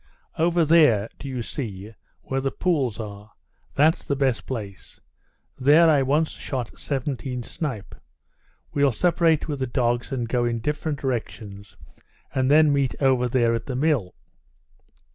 [0.39, 1.93] Over there, do you see,
[2.23, 3.33] where the pools are?
[3.75, 4.99] That's the best place.
[5.59, 7.93] There I once shot seventeen snipe.
[8.73, 11.77] We'll separate with the dogs and go in different directions,
[12.33, 14.15] and then meet over there at the mill."